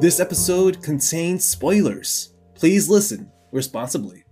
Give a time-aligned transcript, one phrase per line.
[0.00, 2.32] This episode contains spoilers.
[2.54, 4.24] Please listen responsibly.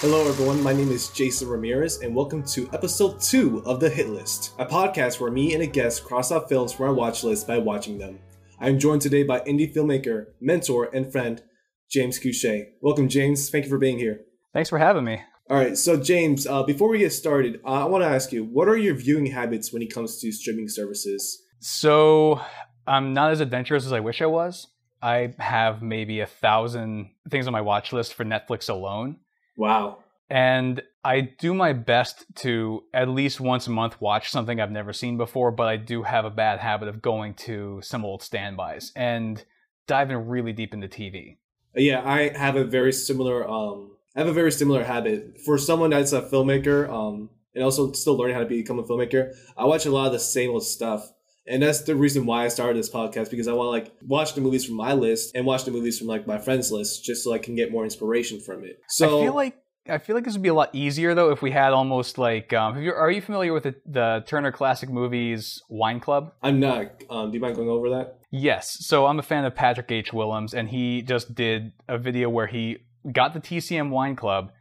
[0.00, 0.62] Hello, everyone.
[0.62, 4.66] My name is Jason Ramirez, and welcome to episode two of The Hit List, a
[4.66, 7.96] podcast where me and a guest cross off films from our watch list by watching
[7.96, 8.18] them.
[8.60, 11.42] I am joined today by indie filmmaker, mentor, and friend
[11.90, 12.66] James Couche.
[12.82, 13.48] Welcome, James.
[13.48, 14.26] Thank you for being here.
[14.52, 15.22] Thanks for having me.
[15.50, 18.44] All right, so James, uh, before we get started, uh, I want to ask you,
[18.44, 21.42] what are your viewing habits when it comes to streaming services?
[21.60, 22.42] So
[22.86, 24.66] I'm not as adventurous as I wish I was.
[25.00, 29.16] I have maybe a thousand things on my watch list for Netflix alone.
[29.56, 30.00] Wow.
[30.28, 34.92] And I do my best to at least once a month watch something I've never
[34.92, 38.92] seen before, but I do have a bad habit of going to some old standbys
[38.94, 39.42] and
[39.86, 41.38] diving really deep into TV.
[41.74, 45.40] Yeah, I have a very similar um I have a very similar habit.
[45.44, 49.32] For someone that's a filmmaker, um, and also still learning how to become a filmmaker,
[49.56, 51.08] I watch a lot of the same old stuff.
[51.46, 54.34] And that's the reason why I started this podcast because I want to like watch
[54.34, 57.22] the movies from my list and watch the movies from like my friends' list just
[57.22, 58.80] so I can get more inspiration from it.
[58.88, 59.56] So I feel like
[59.88, 62.52] I feel like this would be a lot easier though if we had almost like
[62.52, 66.32] um, you, are you familiar with the, the, Turner Classic Movies Wine Club?
[66.42, 67.04] I'm not.
[67.08, 68.18] Um, do you mind going over that?
[68.30, 68.84] Yes.
[68.84, 70.12] So I'm a fan of Patrick H.
[70.12, 72.78] Willems, and he just did a video where he
[73.12, 74.52] got the TCM Wine Club,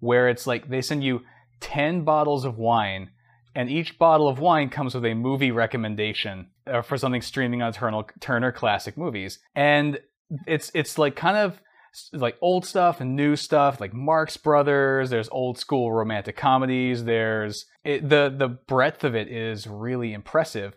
[0.00, 1.22] where it's like they send you
[1.60, 3.10] ten bottles of wine,
[3.54, 7.72] and each bottle of wine comes with a movie recommendation uh, for something streaming on
[7.72, 9.98] Turner, Turner Classic Movies, and
[10.46, 11.60] it's it's like kind of
[12.12, 17.66] like old stuff and new stuff like marx brothers there's old school romantic comedies there's
[17.84, 20.74] it, the the breadth of it is really impressive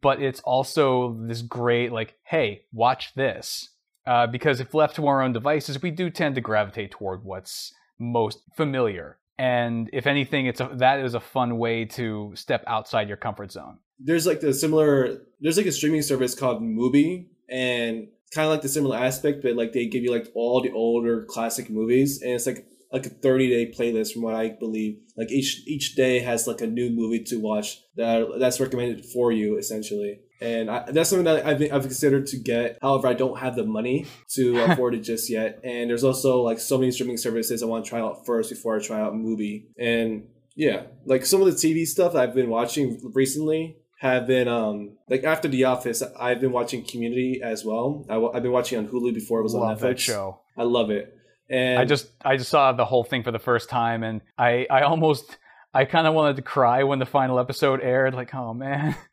[0.00, 3.70] but it's also this great like hey watch this
[4.06, 7.72] uh, because if left to our own devices we do tend to gravitate toward what's
[7.98, 13.08] most familiar and if anything it's a, that is a fun way to step outside
[13.08, 18.08] your comfort zone there's like the similar there's like a streaming service called Mubi and
[18.34, 21.24] kind of like the similar aspect, but like they give you like all the older
[21.24, 24.98] classic movies, and it's like like a 30 day playlist from what I believe.
[25.16, 29.32] Like each each day has like a new movie to watch that that's recommended for
[29.32, 30.20] you essentially.
[30.40, 32.78] And I, that's something that I've, I've considered to get.
[32.82, 35.60] However, I don't have the money to afford it just yet.
[35.64, 38.76] And there's also like so many streaming services I want to try out first before
[38.76, 39.66] I try out Mubi.
[39.78, 44.98] And yeah, like some of the TV stuff I've been watching recently have been um
[45.08, 48.04] like after The Office, I've been watching Community as well.
[48.08, 49.80] I, have been watching on Hulu before it was love on Netflix.
[49.80, 50.40] That show.
[50.56, 51.16] I love it.
[51.48, 54.66] And I just I just saw the whole thing for the first time, and I
[54.70, 55.38] I almost
[55.72, 58.14] I kind of wanted to cry when the final episode aired.
[58.14, 58.96] Like, oh man.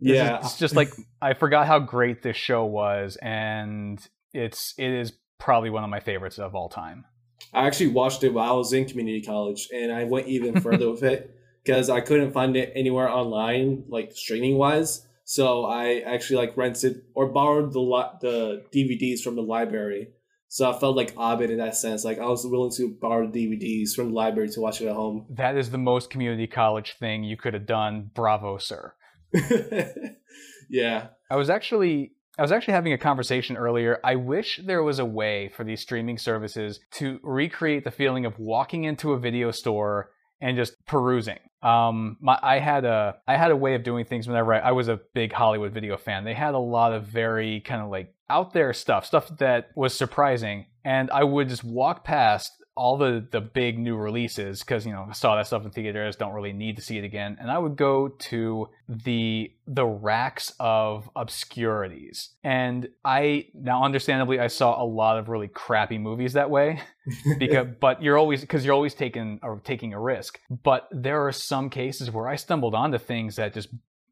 [0.00, 5.12] yeah, it's just like I forgot how great this show was, and it's it is
[5.38, 7.04] probably one of my favorites of all time.
[7.52, 10.90] I actually watched it while I was in community college, and I went even further
[10.90, 15.06] with it because I couldn't find it anywhere online, like streaming wise.
[15.24, 20.08] So I actually like rented or borrowed the li- the DVDs from the library.
[20.48, 22.04] So I felt like Abed in that sense.
[22.04, 25.26] Like I was willing to borrow DVDs from the library to watch it at home.
[25.30, 28.10] That is the most community college thing you could have done.
[28.14, 28.94] Bravo, sir.
[30.70, 31.08] yeah.
[31.30, 33.98] I was actually I was actually having a conversation earlier.
[34.04, 38.38] I wish there was a way for these streaming services to recreate the feeling of
[38.38, 40.10] walking into a video store
[40.40, 41.38] and just perusing.
[41.62, 44.72] Um, my, I had a I had a way of doing things whenever I, I
[44.72, 46.24] was a big Hollywood video fan.
[46.24, 49.94] They had a lot of very kind of like out there stuff, stuff that was
[49.94, 54.92] surprising, and I would just walk past all the the big new releases because you
[54.92, 57.50] know I saw that stuff in theaters, don't really need to see it again, and
[57.50, 64.82] I would go to the the racks of obscurities, and I now understandably I saw
[64.82, 66.80] a lot of really crappy movies that way,
[67.38, 71.32] because but you're always because you're always taking or taking a risk, but there are
[71.32, 73.68] some cases where I stumbled onto things that just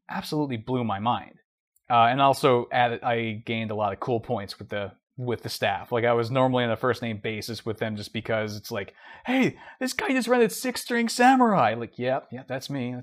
[0.09, 1.35] absolutely blew my mind.
[1.87, 5.49] Uh, and also added, I gained a lot of cool points with the with the
[5.49, 5.91] staff.
[5.91, 8.93] Like I was normally on a first name basis with them just because it's like,
[9.25, 11.75] hey, this guy just rented Six String Samurai.
[11.75, 12.95] Like, yeah, yeah, that's me.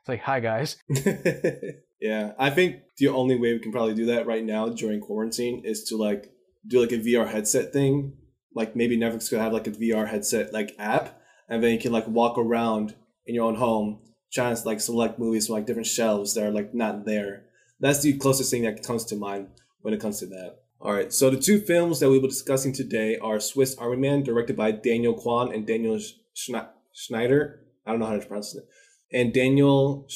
[0.00, 0.76] It's like, hi guys.
[2.00, 5.62] yeah, I think the only way we can probably do that right now during quarantine
[5.64, 6.32] is to like
[6.66, 8.14] do like a VR headset thing.
[8.54, 11.92] Like maybe Netflix could have like a VR headset like app, and then you can
[11.92, 12.94] like walk around
[13.24, 14.00] in your own home,
[14.32, 17.44] trying to like select movies from like different shelves that are like not there.
[17.78, 19.48] That's the closest thing that comes to mind
[19.80, 20.61] when it comes to that.
[20.82, 23.98] All right, so the two films that we will be discussing today are Swiss Army
[23.98, 25.96] Man, directed by Daniel Kwan and Daniel
[26.34, 27.60] Schneider.
[27.86, 28.64] I don't know how to pronounce it.
[29.12, 30.08] And Daniel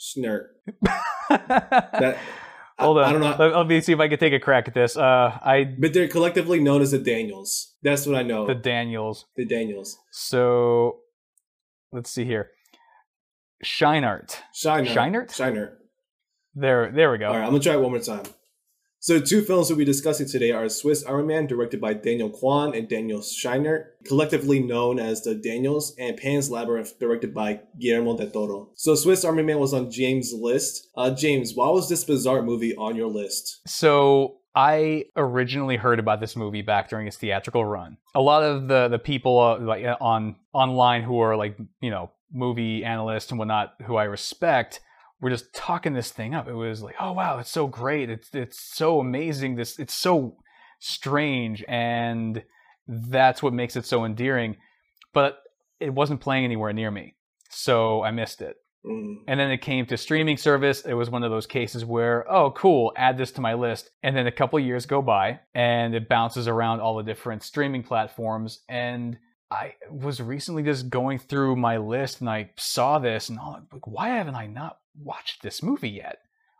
[0.00, 0.46] Schnert.
[1.28, 2.16] that,
[2.78, 3.04] Hold on.
[3.04, 3.36] I don't know.
[3.38, 4.96] Let, let, me see if I can take a crack at this.
[4.96, 5.64] Uh, I.
[5.64, 7.74] But they're collectively known as the Daniels.
[7.82, 8.46] That's what I know.
[8.46, 9.26] The Daniels.
[9.36, 9.98] The Daniels.
[10.12, 11.00] So,
[11.92, 12.52] let's see here.
[13.62, 14.36] Scheinert.
[14.54, 14.88] Shiner.
[14.88, 15.34] Scheinert?
[15.34, 15.76] Shiner.
[16.54, 17.26] There, there we go.
[17.26, 18.24] All right, I'm gonna try it one more time.
[19.06, 22.74] So, two films we'll be discussing today are Swiss Army Man, directed by Daniel Kwan
[22.74, 28.30] and Daniel Scheinert, collectively known as the Daniels, and Pan's Labyrinth, directed by Guillermo del
[28.30, 28.70] Toro.
[28.74, 30.88] So, Swiss Army Man was on James' list.
[30.96, 33.60] Uh, James, why was this bizarre movie on your list?
[33.68, 37.98] So I originally heard about this movie back during its theatrical run.
[38.16, 41.90] A lot of the the people uh, like uh, on online who are like you
[41.90, 44.80] know movie analysts and whatnot who I respect
[45.20, 46.48] were just talking this thing up.
[46.48, 48.10] It was like, oh wow, it's so great.
[48.10, 49.56] It's it's so amazing.
[49.56, 50.36] This it's so
[50.78, 52.42] strange, and
[52.86, 54.56] that's what makes it so endearing.
[55.12, 55.38] But
[55.80, 57.16] it wasn't playing anywhere near me,
[57.50, 58.56] so I missed it.
[58.86, 59.16] Mm.
[59.26, 60.82] And then it came to streaming service.
[60.82, 63.90] It was one of those cases where, oh, cool, add this to my list.
[64.02, 67.82] And then a couple years go by and it bounces around all the different streaming
[67.82, 68.60] platforms.
[68.68, 69.18] And
[69.50, 73.86] I was recently just going through my list and I saw this and I'm like,
[73.86, 76.18] why haven't I not watched this movie yet?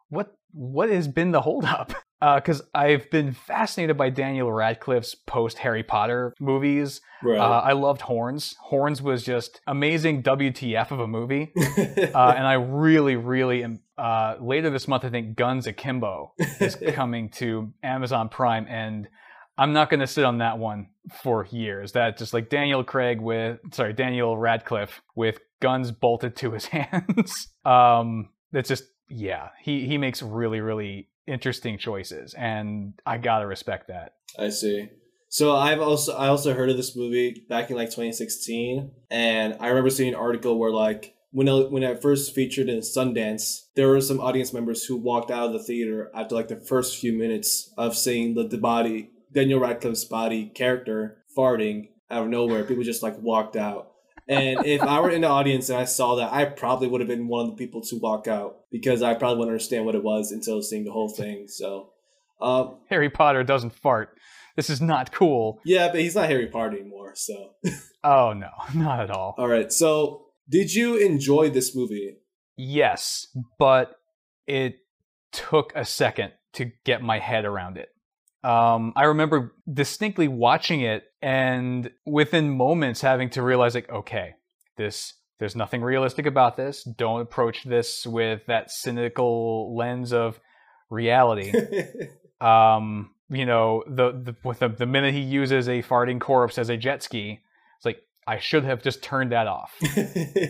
[0.08, 1.92] What what has been the holdup?
[2.20, 7.00] Because uh, I've been fascinated by Daniel Radcliffe's post Harry Potter movies.
[7.22, 7.38] Right.
[7.38, 8.54] Uh, I loved Horns.
[8.60, 11.52] Horns was just amazing WTF of a movie.
[11.58, 13.80] uh, and I really, really am.
[13.98, 19.08] Uh, later this month, I think Guns Akimbo is coming to Amazon Prime, and
[19.58, 20.88] I'm not going to sit on that one
[21.22, 21.92] for years.
[21.92, 27.48] That just like Daniel Craig with, sorry, Daniel Radcliffe with guns bolted to his hands.
[27.64, 33.88] um, that's just yeah, he he makes really, really interesting choices, and I gotta respect
[33.88, 34.14] that.
[34.38, 34.88] I see.
[35.28, 39.68] So I've also I also heard of this movie back in like 2016, and I
[39.68, 43.88] remember seeing an article where like when it, when it first featured in Sundance, there
[43.88, 47.12] were some audience members who walked out of the theater after like the first few
[47.12, 52.64] minutes of seeing the, the body Daniel Radcliffe's body character farting out of nowhere.
[52.64, 53.92] People just like walked out.
[54.28, 57.08] And if I were in the audience and I saw that, I probably would have
[57.08, 60.02] been one of the people to walk out because I probably wouldn't understand what it
[60.02, 61.46] was until seeing the whole thing.
[61.46, 61.90] So,
[62.40, 64.16] um, Harry Potter doesn't fart.
[64.56, 65.60] This is not cool.
[65.64, 67.12] yeah, but he's not Harry Potter anymore.
[67.14, 67.52] So,
[68.04, 69.34] Oh no, not at all.
[69.38, 69.70] all right.
[69.72, 72.16] So, did you enjoy this movie?
[72.56, 73.26] Yes,
[73.58, 73.94] but
[74.46, 74.76] it
[75.30, 77.90] took a second to get my head around it.
[78.46, 84.34] Um, I remember distinctly watching it and within moments having to realize like, okay,
[84.76, 86.84] this there's nothing realistic about this.
[86.84, 90.38] Don't approach this with that cynical lens of
[90.88, 91.52] reality.
[92.40, 96.68] um, you know, the, the with the, the minute he uses a farting corpse as
[96.68, 97.40] a jet ski,
[97.76, 99.74] it's like I should have just turned that off.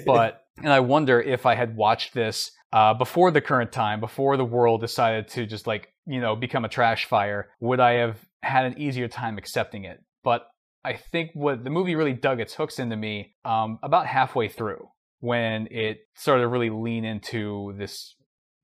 [0.05, 4.37] But and I wonder if I had watched this uh, before the current time, before
[4.37, 8.19] the world decided to just like you know become a trash fire, would I have
[8.43, 10.03] had an easier time accepting it?
[10.23, 10.47] But
[10.85, 14.89] I think what the movie really dug its hooks into me um, about halfway through
[15.21, 18.15] when it started to really lean into this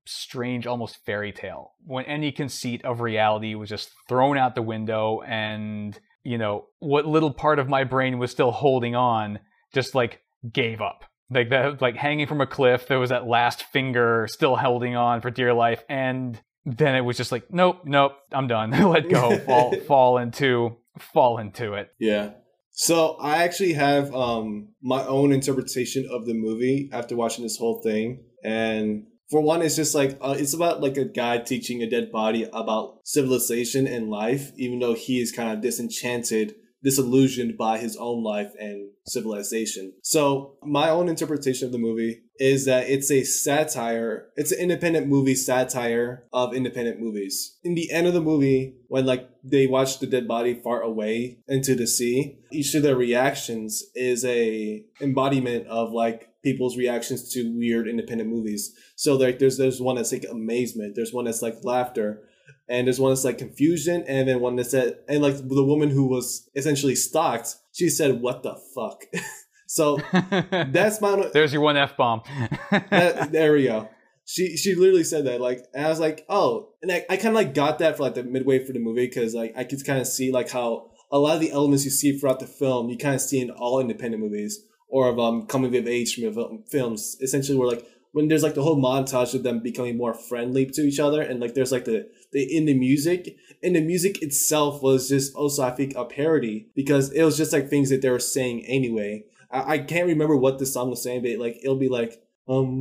[0.05, 1.73] strange, almost fairy tale.
[1.85, 7.05] When any conceit of reality was just thrown out the window, and you know what
[7.05, 9.39] little part of my brain was still holding on
[9.73, 11.03] just like gave up.
[11.29, 15.21] Like that, like hanging from a cliff, there was that last finger still holding on
[15.21, 18.71] for dear life, and then it was just like, nope, nope, I'm done.
[18.91, 21.89] Let go, fall, fall into, fall into it.
[21.99, 22.31] Yeah.
[22.71, 27.81] So I actually have um my own interpretation of the movie after watching this whole
[27.83, 31.89] thing, and for one, it's just like uh, it's about like a guy teaching a
[31.89, 37.77] dead body about civilization and life, even though he is kind of disenchanted, disillusioned by
[37.77, 39.93] his own life and civilization.
[40.01, 44.29] So my own interpretation of the movie is that it's a satire.
[44.35, 47.57] It's an independent movie satire of independent movies.
[47.63, 51.39] In the end of the movie, when like they watch the dead body far away
[51.47, 57.55] into the sea, each of their reactions is a embodiment of like people's reactions to
[57.57, 58.73] weird independent movies.
[58.95, 62.23] So like there's there's one that's like amazement, there's one that's like laughter,
[62.67, 65.89] and there's one that's like confusion, and then one that said and like the woman
[65.89, 69.05] who was essentially stalked, she said, "What the fuck."
[69.73, 72.21] so that's my There's your one f bomb.
[72.91, 73.89] there we go.
[74.23, 77.29] She she literally said that like, and I was like, oh, and I, I kind
[77.29, 79.83] of like got that for like the midway for the movie because like I could
[79.83, 82.89] kind of see like how a lot of the elements you see throughout the film
[82.89, 86.63] you kind of see in all independent movies or of um coming of age from
[86.69, 87.17] films.
[87.19, 90.81] Essentially, where like when there's like the whole montage of them becoming more friendly to
[90.81, 94.83] each other, and like there's like the the in the music, and the music itself
[94.83, 98.09] was just also I think a parody because it was just like things that they
[98.11, 99.25] were saying anyway.
[99.53, 102.79] I, I can't remember what the song was saying, but like it'll be like um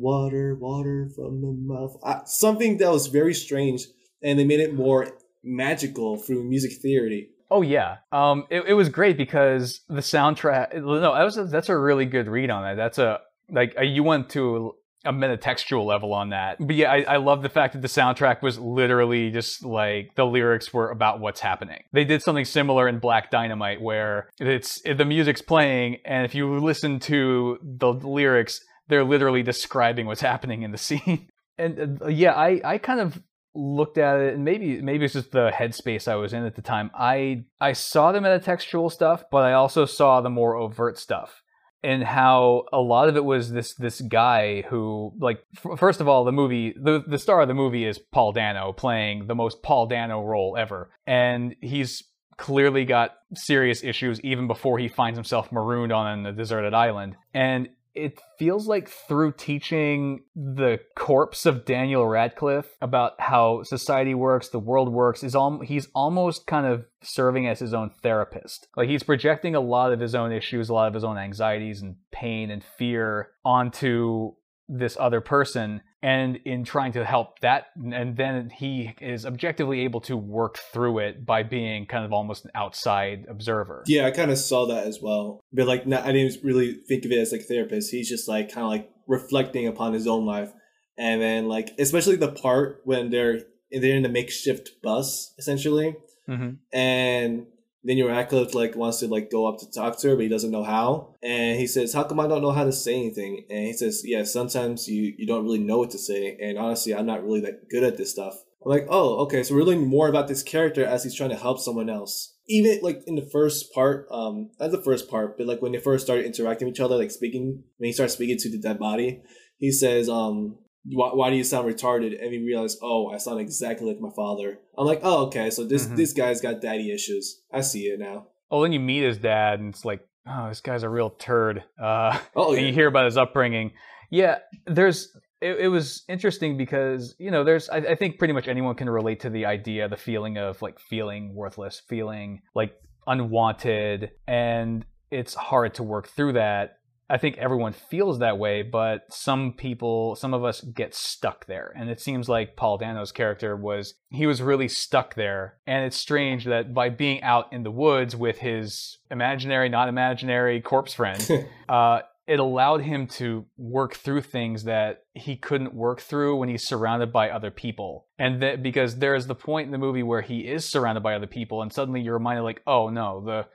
[0.00, 3.86] water water from the mouth I, something that was very strange,
[4.22, 5.08] and they made it more
[5.42, 7.30] magical through music theory.
[7.50, 10.74] Oh yeah, um, it, it was great because the soundtrack.
[10.74, 12.76] No, that was a, that's a really good read on that.
[12.76, 13.20] That's a
[13.50, 14.74] like uh, you went to
[15.04, 16.56] a metatextual level on that.
[16.58, 20.24] But yeah, I, I love the fact that the soundtrack was literally just like the
[20.24, 21.82] lyrics were about what's happening.
[21.92, 26.58] They did something similar in Black Dynamite where it's the music's playing, and if you
[26.58, 31.28] listen to the lyrics, they're literally describing what's happening in the scene.
[31.58, 33.22] And uh, yeah, I, I kind of
[33.56, 36.62] looked at it and maybe maybe it's just the headspace I was in at the
[36.62, 36.90] time.
[36.92, 41.43] I I saw the metatextual stuff, but I also saw the more overt stuff
[41.84, 46.08] and how a lot of it was this this guy who like f- first of
[46.08, 49.62] all the movie the the star of the movie is Paul Dano playing the most
[49.62, 50.90] Paul Dano role ever.
[51.06, 52.02] And he's
[52.36, 57.16] clearly got serious issues even before he finds himself marooned on a deserted island.
[57.32, 64.48] And it feels like through teaching the corpse of Daniel Radcliffe about how society works,
[64.48, 68.66] the world works, is all he's almost kind of serving as his own therapist.
[68.76, 71.82] Like he's projecting a lot of his own issues, a lot of his own anxieties
[71.82, 74.32] and pain and fear onto
[74.68, 80.02] this other person and in trying to help that and then he is objectively able
[80.02, 83.82] to work through it by being kind of almost an outside observer.
[83.86, 85.40] Yeah i kind of saw that as well.
[85.50, 87.90] But like not, i didn't really think of it as like therapist.
[87.90, 90.52] He's just like kind of like reflecting upon his own life.
[90.98, 95.96] And then like especially the part when they're they're in the makeshift bus essentially.
[96.26, 96.52] Mm-hmm.
[96.72, 97.46] and
[97.86, 100.50] Daniel Radcliffe like wants to like go up to talk to her, but he doesn't
[100.50, 101.14] know how.
[101.22, 104.02] And he says, "How come I don't know how to say anything?" And he says,
[104.04, 106.38] "Yeah, sometimes you you don't really know what to say.
[106.40, 109.42] And honestly, I'm not really that good at this stuff." I'm like, "Oh, okay.
[109.42, 112.80] So we're learning more about this character as he's trying to help someone else." Even
[112.82, 116.04] like in the first part, um, not the first part, but like when they first
[116.04, 119.22] started interacting with each other, like speaking when he starts speaking to the dead body,
[119.58, 122.20] he says, um, why, why do you sound retarded?
[122.20, 124.58] And we realize, oh, I sound exactly like my father.
[124.76, 125.96] I'm like, oh, okay, so this mm-hmm.
[125.96, 127.42] this guy's got daddy issues.
[127.52, 128.26] I see it now.
[128.50, 131.64] Oh, then you meet his dad, and it's like, oh, this guy's a real turd.
[131.80, 132.58] Uh, oh, yeah.
[132.58, 133.72] and you hear about his upbringing.
[134.10, 135.16] Yeah, there's.
[135.40, 137.68] It, it was interesting because you know, there's.
[137.68, 140.78] I, I think pretty much anyone can relate to the idea, the feeling of like
[140.78, 142.74] feeling worthless, feeling like
[143.06, 146.78] unwanted, and it's hard to work through that
[147.14, 151.72] I think everyone feels that way, but some people, some of us get stuck there.
[151.76, 155.58] And it seems like Paul Dano's character was, he was really stuck there.
[155.64, 160.60] And it's strange that by being out in the woods with his imaginary, not imaginary
[160.60, 166.34] corpse friend, uh, it allowed him to work through things that he couldn't work through
[166.34, 168.06] when he's surrounded by other people.
[168.18, 171.14] And that because there is the point in the movie where he is surrounded by
[171.14, 173.46] other people, and suddenly you're reminded, like, oh no, the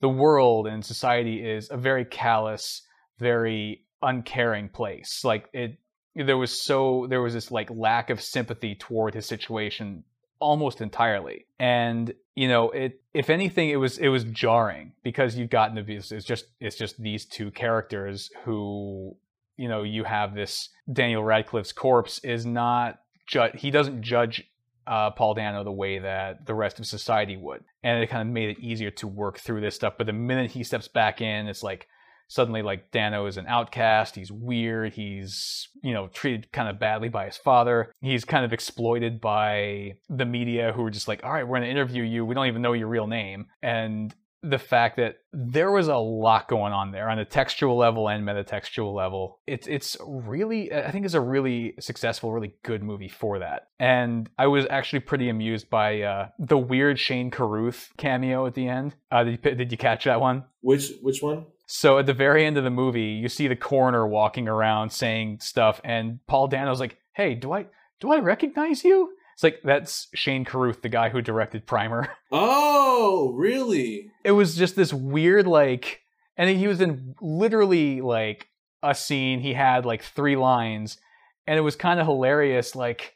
[0.00, 2.86] the world and society is a very callous
[3.20, 5.22] very uncaring place.
[5.24, 5.78] Like it,
[6.16, 10.04] there was so there was this like lack of sympathy toward his situation
[10.40, 11.46] almost entirely.
[11.58, 15.82] And you know, it if anything, it was it was jarring because you've gotten to
[15.82, 19.16] be it's just it's just these two characters who
[19.56, 24.44] you know you have this Daniel Radcliffe's corpse is not ju- he doesn't judge
[24.86, 28.32] uh, Paul Dano the way that the rest of society would, and it kind of
[28.32, 29.94] made it easier to work through this stuff.
[29.96, 31.86] But the minute he steps back in, it's like
[32.30, 34.14] suddenly like Dano is an outcast.
[34.14, 34.92] He's weird.
[34.92, 37.92] He's, you know, treated kind of badly by his father.
[38.00, 41.66] He's kind of exploited by the media who are just like, all right, we're going
[41.66, 42.24] to interview you.
[42.24, 43.46] We don't even know your real name.
[43.62, 48.08] And the fact that there was a lot going on there on a textual level
[48.08, 49.38] and metatextual level.
[49.46, 53.68] It's it's really I think it's a really successful, really good movie for that.
[53.78, 58.68] And I was actually pretty amused by uh, the weird Shane Carruth cameo at the
[58.68, 58.94] end.
[59.10, 60.44] Uh, did you did you catch that one?
[60.62, 61.46] Which which one?
[61.66, 65.38] So at the very end of the movie, you see the coroner walking around saying
[65.40, 67.66] stuff, and Paul Dano's like, "Hey, do I
[68.00, 72.08] do I recognize you?" It's like that's Shane Carruth, the guy who directed Primer.
[72.32, 74.09] Oh, really?
[74.24, 76.00] It was just this weird like,
[76.36, 78.48] and he was in literally like
[78.82, 79.40] a scene.
[79.40, 80.98] He had like three lines,
[81.46, 82.74] and it was kind of hilarious.
[82.74, 83.14] Like,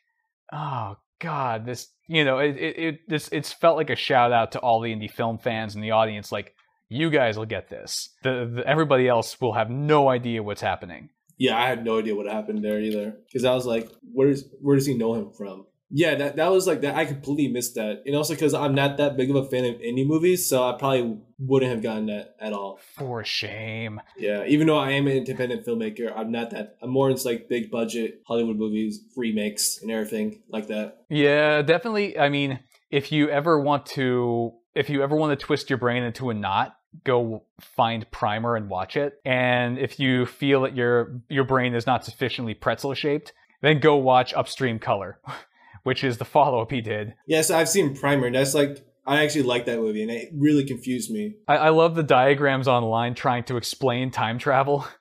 [0.53, 4.53] oh god, this you know, it it, it this it's felt like a shout out
[4.53, 6.33] to all the indie film fans in the audience.
[6.33, 6.55] Like,
[6.89, 8.11] you guys will get this.
[8.23, 11.11] The, the, everybody else will have no idea what's happening.
[11.37, 13.17] Yeah, I had no idea what happened there either.
[13.27, 15.67] Because I was like, where is where does he know him from?
[15.91, 16.97] Yeah, that, that was like that.
[16.97, 19.77] I completely missed that, and also because I'm not that big of a fan of
[19.77, 22.81] indie movies, so I probably wouldn't have gotten that at all.
[22.97, 24.01] For shame.
[24.17, 26.77] Yeah, even though I am an independent filmmaker, I'm not that.
[26.83, 31.05] I'm more into like big budget Hollywood movies, remakes, and everything like that.
[31.09, 32.19] Yeah, definitely.
[32.19, 32.61] I mean,
[32.91, 36.35] if you ever want to if you ever want to twist your brain into a
[36.35, 39.21] knot, go find Primer and watch it.
[39.25, 43.97] And if you feel that your your brain is not sufficiently pretzel shaped, then go
[43.97, 45.19] watch Upstream Color,
[45.85, 47.15] which is the follow up he did.
[47.27, 48.31] Yes, I've seen Primer.
[48.31, 51.37] That's like I actually like that movie, and it really confused me.
[51.47, 54.87] I, I love the diagrams online trying to explain time travel.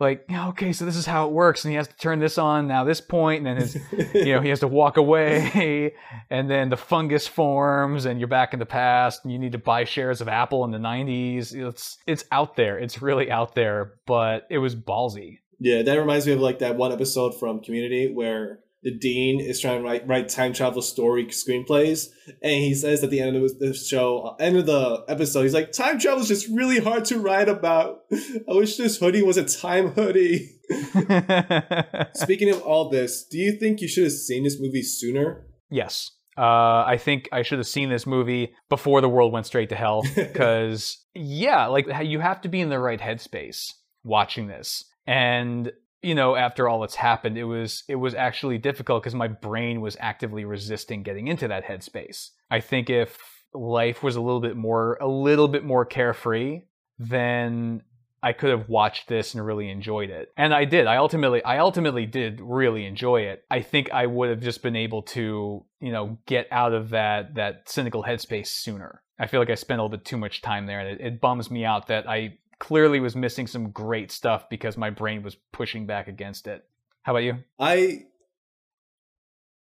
[0.00, 2.68] like okay so this is how it works and he has to turn this on
[2.68, 5.94] now this point and then his you know he has to walk away
[6.30, 9.58] and then the fungus forms and you're back in the past and you need to
[9.58, 13.94] buy shares of apple in the 90s it's it's out there it's really out there
[14.06, 18.12] but it was ballsy yeah that reminds me of like that one episode from community
[18.12, 22.08] where the dean is trying to write, write time travel story screenplays
[22.42, 25.72] and he says at the end of the show end of the episode he's like
[25.72, 28.02] time travel is just really hard to write about.
[28.12, 30.50] I wish this hoodie was a time hoodie.
[32.14, 35.46] Speaking of all this do you think you should have seen this movie sooner?
[35.70, 36.12] Yes.
[36.36, 39.74] Uh, I think I should have seen this movie before the world went straight to
[39.74, 43.72] hell because yeah, like you have to be in the right headspace
[44.04, 44.84] watching this.
[45.06, 49.28] And you know, after all that's happened, it was it was actually difficult because my
[49.28, 52.30] brain was actively resisting getting into that headspace.
[52.50, 53.18] I think if
[53.52, 56.62] life was a little bit more a little bit more carefree,
[56.98, 57.82] then
[58.22, 60.32] I could have watched this and really enjoyed it.
[60.36, 60.86] And I did.
[60.86, 63.44] I ultimately I ultimately did really enjoy it.
[63.50, 67.34] I think I would have just been able to, you know, get out of that
[67.34, 69.02] that cynical headspace sooner.
[69.20, 71.20] I feel like I spent a little bit too much time there and it, it
[71.20, 75.36] bums me out that I clearly was missing some great stuff because my brain was
[75.52, 76.64] pushing back against it.
[77.02, 77.38] How about you?
[77.58, 78.04] I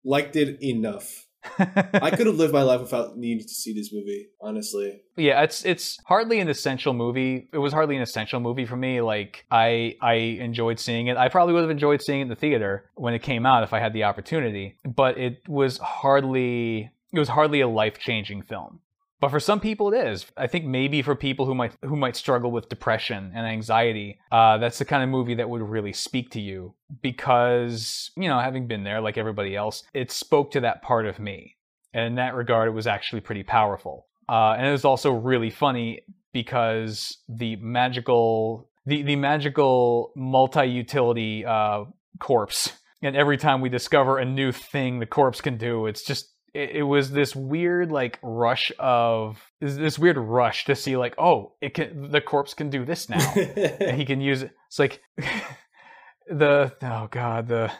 [0.04, 1.26] liked it enough.
[1.60, 5.02] I could have lived my life without needing to see this movie, honestly.
[5.16, 7.48] Yeah, it's it's hardly an essential movie.
[7.54, 9.00] It was hardly an essential movie for me.
[9.00, 11.16] Like I I enjoyed seeing it.
[11.16, 13.72] I probably would have enjoyed seeing it in the theater when it came out if
[13.72, 14.76] I had the opportunity.
[14.84, 18.82] But it was hardly it was hardly a life-changing film.
[19.22, 20.26] But for some people, it is.
[20.38, 24.58] I think maybe for people who might who might struggle with depression and anxiety, uh,
[24.58, 28.68] that's the kind of movie that would really speak to you because you know, having
[28.68, 31.58] been there like everybody else, it spoke to that part of me,
[31.94, 34.08] and in that regard, it was actually pretty powerful.
[34.30, 41.84] Uh, and it was also really funny because the magical the the magical multi-utility uh,
[42.20, 46.34] corpse and every time we discover a new thing the corpse can do it's just
[46.54, 51.54] it, it was this weird like rush of this weird rush to see like oh
[51.62, 54.52] it can the corpse can do this now and he can use it.
[54.68, 55.02] It's like
[56.30, 57.72] the oh god the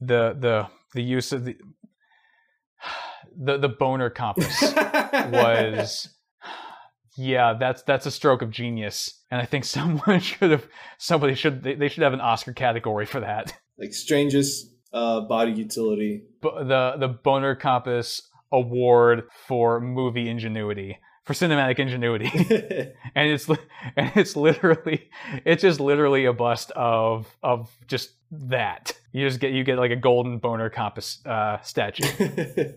[0.00, 1.56] the the the use of the
[3.36, 4.60] the the boner compass
[5.30, 6.08] was
[7.16, 10.66] yeah that's that's a stroke of genius and i think someone should have
[10.98, 13.54] somebody should they, they should have an oscar category for that.
[13.78, 16.22] Like strangest uh, body utility.
[16.42, 18.22] the the Boner Compass
[18.52, 20.98] Award for movie ingenuity
[21.28, 22.30] for cinematic ingenuity,
[23.14, 23.48] and it's
[23.96, 25.10] and it's literally
[25.44, 28.98] it's just literally a bust of of just that.
[29.12, 32.72] You just get you get like a golden Boner Compass uh, statue.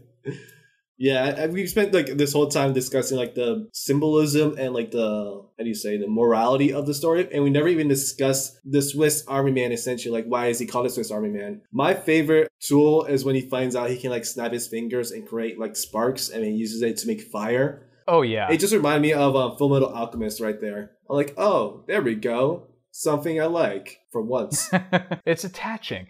[1.02, 5.64] Yeah, we've spent like this whole time discussing like the symbolism and like the how
[5.64, 9.26] do you say the morality of the story, and we never even discussed the Swiss
[9.28, 9.72] Army Man.
[9.72, 11.62] Essentially, like why is he called a Swiss Army Man?
[11.74, 15.28] My favorite tool is when he finds out he can like snap his fingers and
[15.28, 17.88] create like sparks, and he uses it to make fire.
[18.08, 20.92] Oh yeah, it just reminded me of um, Full Metal Alchemist right there.
[21.10, 24.70] I'm like, oh, there we go something I like for once.
[25.26, 26.08] it's attaching.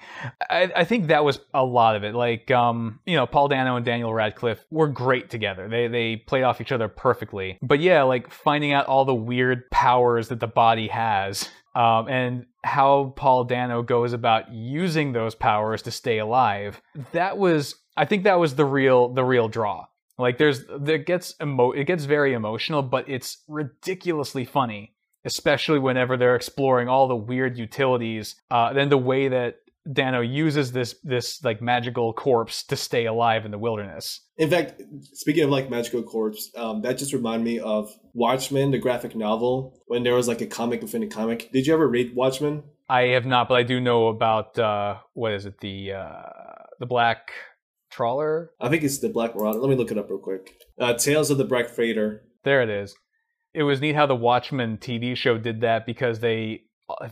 [0.49, 2.13] I, I, think that was a lot of it.
[2.13, 5.69] Like, um, you know, Paul Dano and Daniel Radcliffe were great together.
[5.69, 7.57] They they played off each other perfectly.
[7.61, 11.47] But yeah, like finding out all the weird powers that the body has.
[11.73, 16.81] Um, and how Paul Dano goes about using those powers to stay alive.
[17.13, 19.85] That was, I think, that was the real, the real draw.
[20.17, 24.93] Like, there's, that gets emo, it gets very emotional, but it's ridiculously funny
[25.25, 28.35] especially whenever they're exploring all the weird utilities.
[28.49, 29.55] Uh, then the way that
[29.91, 34.21] Dano uses this this like magical corpse to stay alive in the wilderness.
[34.37, 34.79] In fact,
[35.13, 39.79] speaking of like magical corpse, um, that just reminded me of Watchmen, the graphic novel,
[39.87, 41.51] when there was like a comic within a comic.
[41.51, 42.63] Did you ever read Watchmen?
[42.89, 46.21] I have not, but I do know about uh, what is it the uh,
[46.79, 47.31] the Black
[47.89, 48.51] Trawler?
[48.59, 49.59] I think it's the Black Marauder.
[49.59, 50.57] Let me look it up real quick.
[50.79, 52.23] Uh, Tales of the Black Freighter.
[52.43, 52.95] There it is
[53.53, 56.63] it was neat how the Watchmen TV show did that because they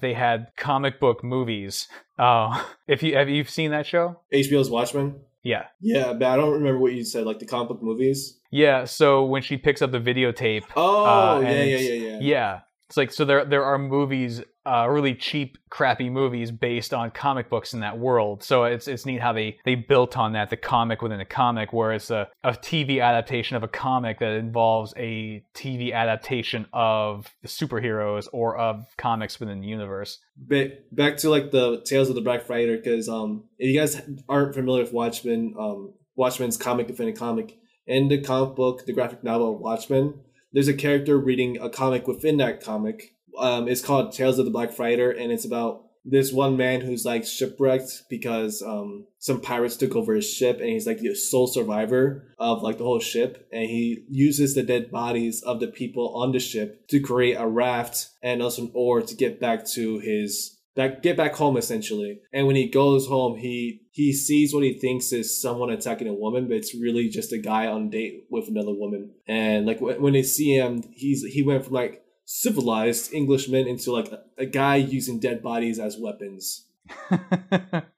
[0.01, 1.87] they had comic book movies.
[2.19, 4.19] Uh, if you have you seen that show?
[4.33, 5.21] HBO's Watchmen.
[5.41, 5.67] Yeah.
[5.79, 8.41] Yeah, but I don't remember what you said, like the comic book movies.
[8.51, 10.65] Yeah, so when she picks up the videotape.
[10.75, 12.19] Oh, uh, yeah, yeah, yeah, yeah.
[12.19, 12.59] Yeah.
[12.89, 17.49] It's like so there there are movies, uh, really cheap, crappy movies based on comic
[17.49, 18.43] books in that world.
[18.43, 21.73] So it's it's neat how they they built on that the comic within a comic,
[21.73, 27.33] where it's a, a TV adaptation of a comic that involves a TV adaptation of
[27.41, 30.19] the superheroes or of comics within the universe.
[30.37, 34.01] But back to like the Tales of the Black Freighter, because um, if you guys
[34.29, 39.23] aren't familiar with Watchmen, um, Watchmen's comic a comic, in the comic book, the graphic
[39.23, 44.39] novel Watchmen there's a character reading a comic within that comic Um, it's called Tales
[44.39, 49.05] of the Black Freighter, and it's about this one man who's like shipwrecked because um
[49.19, 52.83] some pirates took over his ship and he's like the sole survivor of like the
[52.83, 56.99] whole ship and he uses the dead bodies of the people on the ship to
[56.99, 61.35] create a raft and also an oar to get back to his back get back
[61.35, 62.19] home essentially.
[62.31, 66.13] And when he goes home he he sees what he thinks is someone attacking a
[66.13, 69.11] woman but it's really just a guy on date with another woman.
[69.27, 74.11] And like when they see him he's he went from like civilized Englishmen into like
[74.11, 76.67] a, a guy using dead bodies as weapons.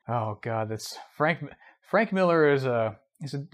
[0.07, 1.43] oh god, that's Frank.
[1.89, 3.45] Frank Miller is a he's a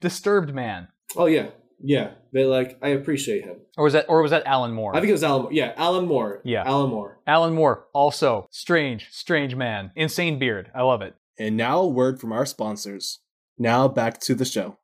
[0.00, 0.88] disturbed man.
[1.16, 2.10] Oh yeah, yeah.
[2.32, 3.58] But like, I appreciate him.
[3.76, 4.96] Or was that or was that Alan Moore?
[4.96, 5.42] I think it was Alan.
[5.42, 5.52] Moore.
[5.52, 6.40] Yeah, Alan Moore.
[6.44, 7.20] Yeah, Alan Moore.
[7.28, 10.68] Alan Moore, also strange, strange man, insane beard.
[10.74, 11.14] I love it.
[11.38, 13.20] And now a word from our sponsors.
[13.56, 14.78] Now back to the show.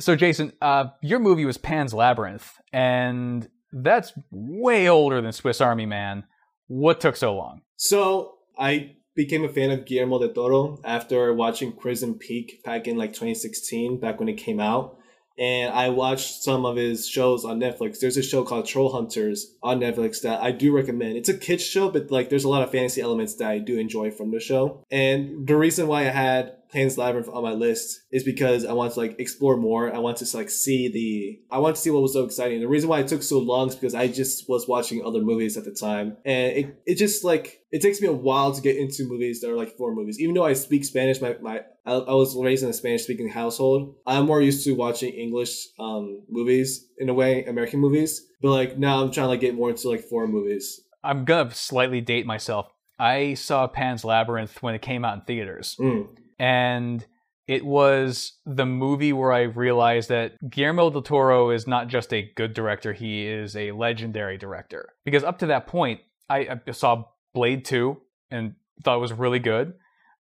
[0.00, 5.86] So Jason, uh, your movie was Pan's Labyrinth, and that's way older than Swiss Army
[5.86, 6.24] Man.
[6.66, 7.62] What took so long?
[7.76, 12.96] So I became a fan of Guillermo del Toro after watching Crimson Peak back in
[12.96, 14.96] like 2016, back when it came out.
[15.38, 18.00] And I watched some of his shows on Netflix.
[18.00, 21.16] There's a show called Troll Hunters on Netflix that I do recommend.
[21.16, 23.78] It's a kids show, but like there's a lot of fantasy elements that I do
[23.78, 24.84] enjoy from the show.
[24.90, 28.92] And the reason why I had Pan's Labyrinth on my list is because I want
[28.92, 29.92] to like explore more.
[29.92, 32.60] I want to like see the I want to see what was so exciting.
[32.60, 35.56] The reason why it took so long is because I just was watching other movies
[35.56, 36.16] at the time.
[36.24, 39.50] And it, it just like it takes me a while to get into movies that
[39.50, 40.20] are like foreign movies.
[40.20, 43.28] Even though I speak Spanish, my, my I, I was raised in a Spanish speaking
[43.28, 43.94] household.
[44.06, 48.26] I'm more used to watching English um movies in a way, American movies.
[48.42, 50.80] But like now I'm trying to like get more into like foreign movies.
[51.02, 52.66] I'm gonna slightly date myself.
[52.98, 55.76] I saw Pan's Labyrinth when it came out in theaters.
[55.80, 57.04] Mm and
[57.46, 62.30] it was the movie where I realized that Guillermo del Toro is not just a
[62.36, 64.90] good director, he is a legendary director.
[65.04, 67.96] Because up to that point, I, I saw Blade 2
[68.30, 69.72] and thought it was really good.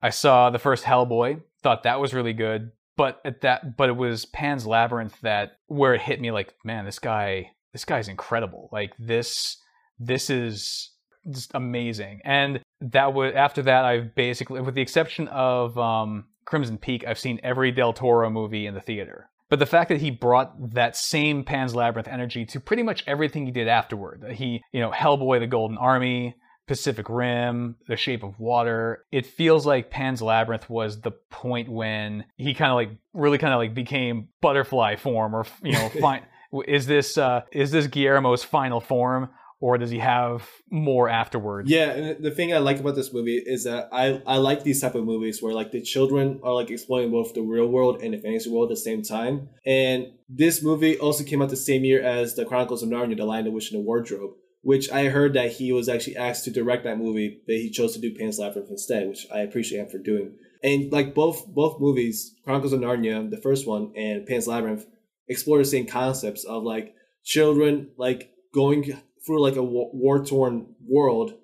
[0.00, 2.70] I saw the first Hellboy, thought that was really good.
[2.96, 6.84] But at that but it was Pan's Labyrinth that where it hit me like, man,
[6.86, 8.70] this guy this guy's incredible.
[8.72, 9.58] Like this
[9.98, 10.92] this is
[11.30, 12.20] just amazing.
[12.24, 17.18] And that was after that I've basically with the exception of um, Crimson Peak, I've
[17.18, 19.28] seen every Del Toro movie in the theater.
[19.48, 23.46] But the fact that he brought that same Pan's Labyrinth energy to pretty much everything
[23.46, 24.24] he did afterward.
[24.32, 26.34] He, you know, Hellboy the Golden Army,
[26.66, 29.04] Pacific Rim, The Shape of Water.
[29.12, 33.54] It feels like Pan's Labyrinth was the point when he kind of like really kind
[33.54, 36.22] of like became butterfly form or you know, fine
[36.66, 39.28] is this uh is this Guillermo's final form
[39.60, 41.70] or does he have more afterwards?
[41.70, 44.94] Yeah, the thing I like about this movie is that I, I like these type
[44.94, 48.18] of movies where like the children are like exploring both the real world and the
[48.18, 49.48] fantasy world at the same time.
[49.64, 53.24] And this movie also came out the same year as the Chronicles of Narnia: The
[53.24, 56.50] Lion, the Witch, and the Wardrobe, which I heard that he was actually asked to
[56.50, 59.88] direct that movie, but he chose to do Pan's Labyrinth instead, which I appreciate him
[59.88, 60.34] for doing.
[60.62, 64.84] And like both both movies, Chronicles of Narnia, the first one, and Pan's Labyrinth,
[65.28, 71.34] explore the same concepts of like children like going through like a war torn world.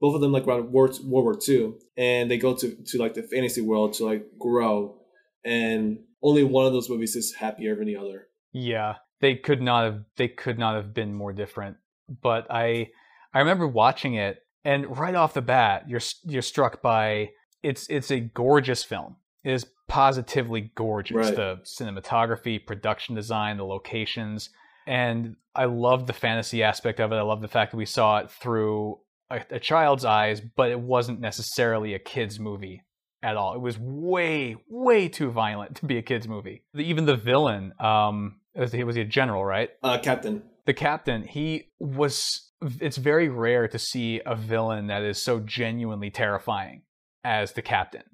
[0.00, 3.22] Both of them like around World War II, and they go to to like the
[3.22, 4.98] fantasy world to like grow.
[5.44, 8.26] And only one of those movies is happier than the other.
[8.52, 11.76] Yeah, they could not have they could not have been more different.
[12.20, 12.90] But I
[13.32, 17.30] I remember watching it, and right off the bat, you're you're struck by
[17.62, 19.16] it's it's a gorgeous film.
[19.44, 21.16] It is positively gorgeous.
[21.16, 21.36] Right.
[21.36, 24.50] The cinematography, production design, the locations
[24.86, 27.16] and I love the fantasy aspect of it.
[27.16, 28.98] I love the fact that we saw it through
[29.30, 32.82] a, a, child's eyes, but it wasn't necessarily a kid's movie
[33.22, 33.54] at all.
[33.54, 36.62] It was way, way too violent to be a kid's movie.
[36.76, 39.70] Even the villain, um, was he was he a general, right?
[39.82, 40.42] Uh, captain.
[40.66, 42.50] The captain, he was.
[42.80, 46.82] It's very rare to see a villain that is so genuinely terrifying
[47.24, 48.04] as the captain,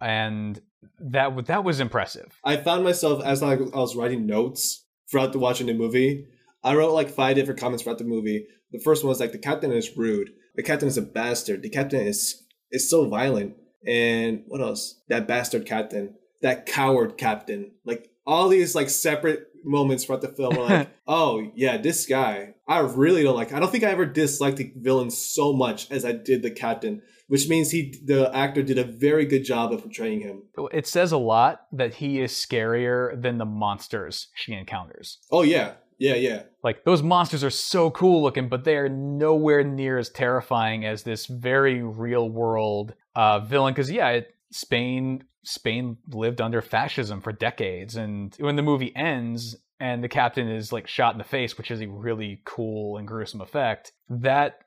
[0.00, 0.60] and
[1.00, 2.38] that that was impressive.
[2.44, 6.26] I found myself as I was writing notes throughout the watching the movie.
[6.64, 8.46] I wrote like five different comments throughout the movie.
[8.72, 10.30] The first one was like the captain is rude.
[10.56, 11.62] The captain is a bastard.
[11.62, 12.42] The captain is
[12.72, 13.56] is so violent.
[13.86, 15.00] And what else?
[15.08, 16.14] That bastard captain.
[16.42, 17.72] That coward captain.
[17.84, 22.54] Like all these like separate moments throughout the film are like, oh yeah, this guy.
[22.66, 23.52] I really don't like.
[23.52, 27.02] I don't think I ever disliked the villain so much as I did the captain
[27.28, 30.42] which means he the actor did a very good job of portraying him.
[30.72, 35.18] It says a lot that he is scarier than the monsters she encounters.
[35.30, 35.74] Oh yeah.
[35.98, 36.42] Yeah, yeah.
[36.62, 41.02] Like those monsters are so cool looking, but they are nowhere near as terrifying as
[41.02, 43.72] this very real world uh, villain.
[43.72, 49.56] Because yeah, it, Spain Spain lived under fascism for decades, and when the movie ends
[49.78, 53.06] and the captain is like shot in the face, which is a really cool and
[53.06, 54.60] gruesome effect, that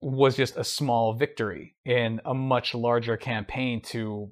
[0.00, 4.30] was just a small victory in a much larger campaign to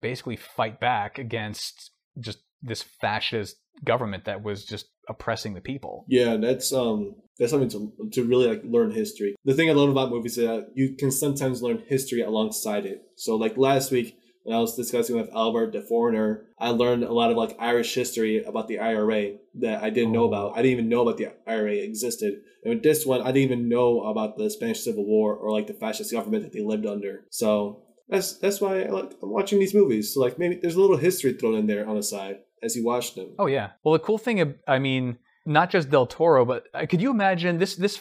[0.00, 6.04] basically fight back against just this fascist government that was just oppressing the people.
[6.08, 9.36] Yeah, that's um that's something to to really like learn history.
[9.44, 13.02] The thing I love about movies is that you can sometimes learn history alongside it.
[13.16, 17.12] So like last week when I was discussing with Albert the foreigner, I learned a
[17.12, 20.28] lot of like Irish history about the IRA that I didn't know Oh.
[20.28, 20.52] about.
[20.52, 22.34] I didn't even know about the IRA existed.
[22.64, 25.66] And with this one, I didn't even know about the Spanish Civil War or like
[25.66, 27.24] the fascist government that they lived under.
[27.30, 30.14] So that's that's why I like I'm watching these movies.
[30.14, 32.84] So like maybe there's a little history thrown in there on the side as you
[32.84, 33.34] watch them.
[33.38, 33.70] Oh yeah.
[33.82, 37.58] Well, the cool thing, I mean, not just Del Toro, but uh, could you imagine
[37.58, 37.74] this?
[37.76, 38.00] This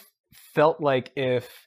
[0.54, 1.65] felt like if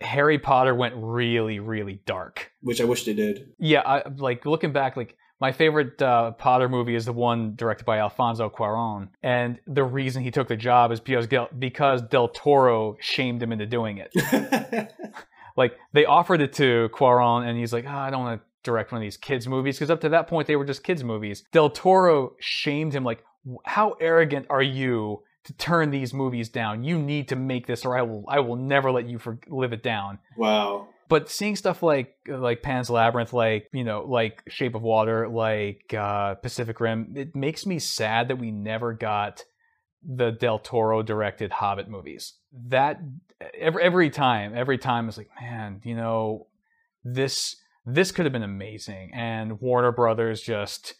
[0.00, 2.52] Harry Potter went really, really dark.
[2.60, 3.52] Which I wish they did.
[3.58, 7.84] Yeah, I, like looking back, like my favorite uh, Potter movie is the one directed
[7.84, 12.28] by Alfonso Cuarón, and the reason he took the job is because Del- because Del
[12.28, 14.92] Toro shamed him into doing it.
[15.56, 18.92] like they offered it to Cuarón, and he's like, oh, I don't want to direct
[18.92, 21.44] one of these kids movies because up to that point they were just kids movies.
[21.52, 23.24] Del Toro shamed him like,
[23.64, 26.84] how arrogant are you to turn these movies down?
[26.84, 29.72] You need to make this, or I will I will never let you for- live
[29.72, 30.86] it down wow.
[31.08, 35.92] but seeing stuff like like Pan's Labyrinth, like you know, like Shape of Water, like
[35.94, 39.44] uh, Pacific Rim, it makes me sad that we never got
[40.04, 42.34] the Del Toro directed Hobbit movies.
[42.68, 43.00] That
[43.58, 46.46] every every time, every time is like, man, you know,
[47.04, 47.56] this
[47.86, 50.94] this could have been amazing, and Warner Brothers just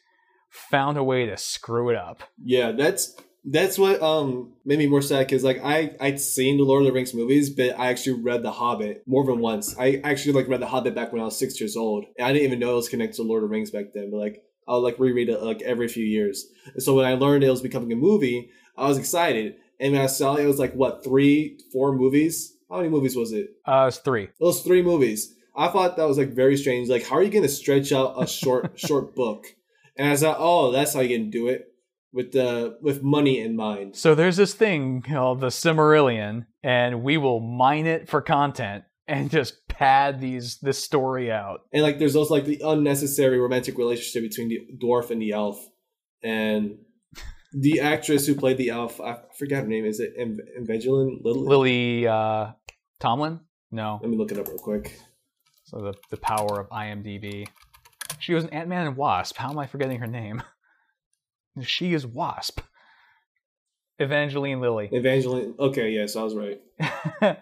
[0.49, 2.23] found a way to screw it up.
[2.43, 3.15] Yeah, that's
[3.51, 6.87] that's what um made me more sad because like I I'd seen the Lord of
[6.87, 9.77] the Rings movies, but I actually read The Hobbit more than once.
[9.79, 12.33] I actually like read The Hobbit back when I was six years old, and I
[12.33, 14.11] didn't even know it was connected to Lord of the Rings back then.
[14.11, 16.47] But like I'll like reread it like every few years.
[16.75, 19.57] And so when I learned it was becoming a movie, I was excited.
[19.81, 22.55] And when I saw it, it was like what three, four movies.
[22.69, 23.51] How many movies was it?
[23.65, 24.25] Uh, was three.
[24.25, 25.35] It was three movies.
[25.57, 26.89] I thought that was like very strange.
[26.89, 29.47] Like, how are you going to stretch out a short short book?
[29.97, 31.68] And I thought, oh, that's how you can do it
[32.19, 33.95] with the with money in mind.
[33.95, 39.31] So there's this thing called the Silmarillion, and we will mine it for content and
[39.31, 41.61] just pad these this story out.
[41.73, 45.65] And like, there's also like the unnecessary romantic relationship between the dwarf and the elf,
[46.21, 46.79] and
[47.53, 49.01] the actress who played the elf.
[49.01, 49.85] I forgot her name.
[49.85, 51.47] Is it Ev- Evangeline Lilly?
[51.47, 52.49] Lily uh,
[52.99, 53.39] Tomlin?
[53.71, 54.01] No.
[54.03, 54.99] Let me look it up real quick.
[55.67, 57.47] So the the power of IMDb.
[58.19, 59.37] She was an Ant Man and Wasp.
[59.37, 60.43] How am I forgetting her name?
[61.63, 62.61] She is Wasp.
[63.99, 64.89] Evangeline Lilly.
[64.93, 65.55] Evangeline.
[65.59, 66.61] Okay, yes, I was right.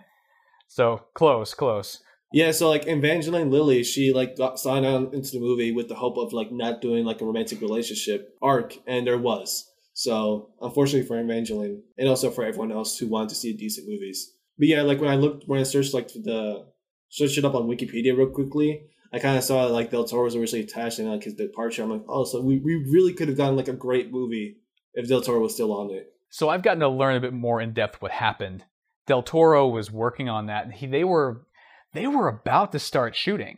[0.68, 2.02] so close, close.
[2.32, 5.94] Yeah, so like Evangeline Lilly, she like got signed on into the movie with the
[5.94, 9.70] hope of like not doing like a romantic relationship arc, and there was.
[9.92, 14.32] So unfortunately for Evangeline, and also for everyone else who wanted to see decent movies.
[14.58, 16.66] But yeah, like when I looked when I searched like the
[17.10, 18.82] searched it up on Wikipedia real quickly,
[19.16, 21.82] I kind of saw like Del Toro was originally attached and like his departure.
[21.82, 24.58] I'm like, oh, so we, we really could have gotten like a great movie
[24.92, 26.12] if Del Toro was still on it.
[26.28, 28.64] So I've gotten to learn a bit more in depth what happened.
[29.06, 30.70] Del Toro was working on that.
[30.70, 31.46] He they were
[31.94, 33.56] they were about to start shooting.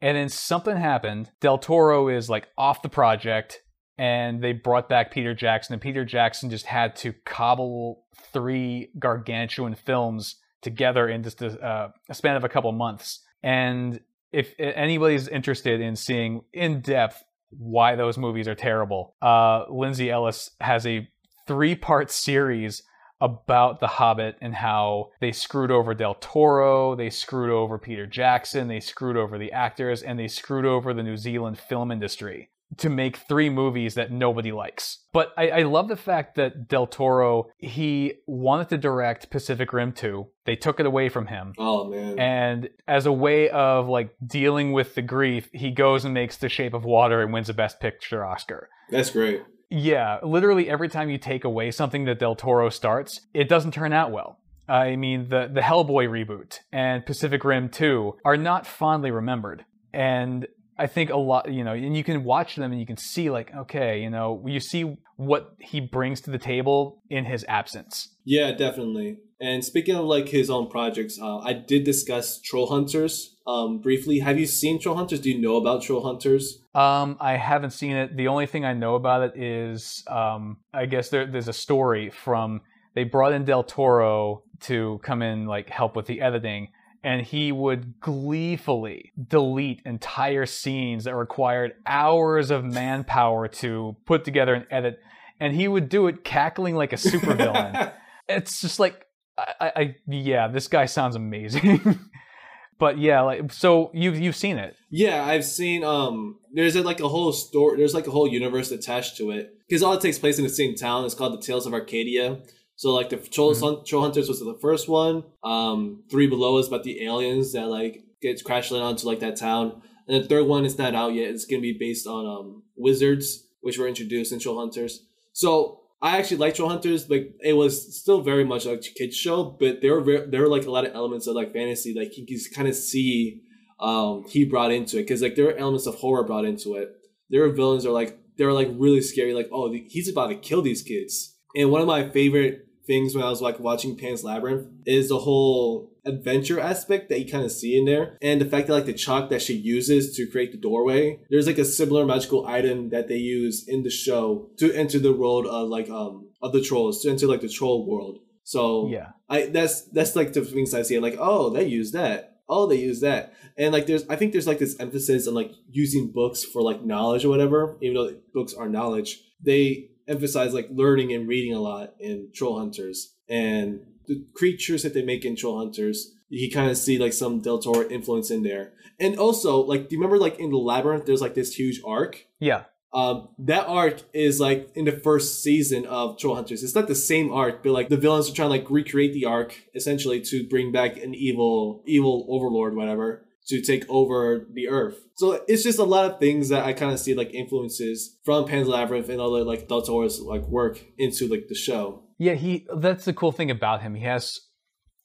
[0.00, 1.30] And then something happened.
[1.40, 3.60] Del Toro is like off the project
[3.98, 9.74] and they brought back Peter Jackson and Peter Jackson just had to cobble three gargantuan
[9.74, 13.20] films together in just a, uh, a span of a couple months.
[13.42, 14.00] And
[14.36, 20.50] if anybody's interested in seeing in depth why those movies are terrible, uh, Lindsay Ellis
[20.60, 21.08] has a
[21.46, 22.82] three part series
[23.18, 28.68] about The Hobbit and how they screwed over Del Toro, they screwed over Peter Jackson,
[28.68, 32.90] they screwed over the actors, and they screwed over the New Zealand film industry to
[32.90, 35.04] make three movies that nobody likes.
[35.12, 39.92] But I, I love the fact that Del Toro, he wanted to direct Pacific Rim
[39.92, 40.26] 2.
[40.44, 41.54] They took it away from him.
[41.58, 42.18] Oh man.
[42.18, 46.48] And as a way of like dealing with the grief, he goes and makes The
[46.48, 48.68] Shape of Water and wins a Best Picture Oscar.
[48.90, 49.42] That's great.
[49.70, 53.92] Yeah, literally every time you take away something that Del Toro starts, it doesn't turn
[53.92, 54.38] out well.
[54.68, 59.64] I mean, the the Hellboy reboot and Pacific Rim 2 are not fondly remembered.
[59.92, 60.46] And
[60.78, 63.30] I think a lot, you know, and you can watch them and you can see
[63.30, 68.14] like, okay, you know, you see what he brings to the table in his absence.
[68.24, 69.18] Yeah, definitely.
[69.40, 74.18] And speaking of like his own projects, uh, I did discuss Troll Hunters um, briefly.
[74.20, 75.20] Have you seen Troll Hunters?
[75.20, 76.62] Do you know about Troll Hunters?
[76.74, 78.16] Um, I haven't seen it.
[78.16, 82.10] The only thing I know about it is, um, I guess there, there's a story
[82.10, 82.62] from
[82.94, 86.68] they brought in Del Toro to come in like help with the editing,
[87.06, 94.54] and he would gleefully delete entire scenes that required hours of manpower to put together
[94.54, 94.98] and edit,
[95.38, 97.92] and he would do it cackling like a supervillain.
[98.28, 99.06] it's just like
[99.38, 102.00] I, I yeah, this guy sounds amazing.
[102.80, 104.74] but yeah, like so you've you've seen it.
[104.90, 105.84] Yeah, I've seen.
[105.84, 107.78] Um, there's a, like a whole story.
[107.78, 110.50] There's like a whole universe attached to it because all it takes place in the
[110.50, 111.04] same town.
[111.04, 112.40] It's called the Tales of Arcadia.
[112.76, 113.84] So like the Troll, mm-hmm.
[113.84, 115.24] Troll Hunters was the first one.
[115.42, 119.36] Um, Three Below is about the aliens that like gets crash land onto like that
[119.36, 119.82] town.
[120.06, 121.30] And the third one is not out yet.
[121.30, 125.04] It's gonna be based on um wizards, which were introduced in Troll Hunters.
[125.32, 129.16] So I actually like Troll Hunters, but it was still very much like a kids
[129.16, 129.44] show.
[129.44, 132.26] But there were there were like a lot of elements of like fantasy, like you
[132.26, 133.42] can kind of see
[133.80, 136.90] um he brought into it because like there were elements of horror brought into it.
[137.30, 140.28] There were villains that are like they were like really scary, like oh he's about
[140.28, 141.34] to kill these kids.
[141.56, 145.18] And one of my favorite things when I was like watching Pan's Labyrinth is the
[145.18, 148.86] whole adventure aspect that you kind of see in there, and the fact that like
[148.86, 151.20] the chalk that she uses to create the doorway.
[151.30, 155.12] There's like a similar magical item that they use in the show to enter the
[155.12, 158.20] world of like um of the trolls to enter like the troll world.
[158.44, 160.98] So yeah, I that's that's like the things I see.
[160.98, 162.32] like oh they use that.
[162.48, 165.50] Oh, they use that, and like there's, I think there's like this emphasis on like
[165.68, 167.76] using books for like knowledge or whatever.
[167.80, 172.58] Even though books are knowledge, they emphasize like learning and reading a lot in Troll
[172.58, 176.12] Hunters and the creatures that they make in Troll Hunters.
[176.28, 179.88] You can kind of see like some Del Toro influence in there, and also like,
[179.88, 181.06] do you remember like in the labyrinth?
[181.06, 182.26] There's like this huge arc.
[182.40, 182.64] Yeah.
[182.92, 186.64] Um, that arc is like in the first season of Troll Hunters.
[186.64, 189.26] It's not the same arc, but like the villains are trying to like recreate the
[189.26, 194.98] arc essentially to bring back an evil, evil overlord, whatever to take over the earth.
[195.16, 198.46] So it's just a lot of things that I kind of see like influences from
[198.46, 202.02] Pan's Labyrinth and other like Del Toro's like work into like the show.
[202.18, 203.94] Yeah, he that's the cool thing about him.
[203.94, 204.40] He has